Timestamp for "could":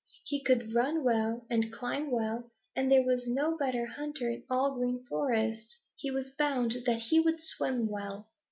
0.43-0.73